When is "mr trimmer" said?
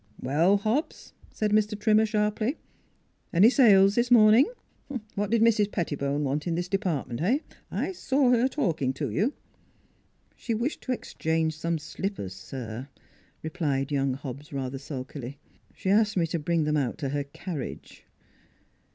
1.51-2.07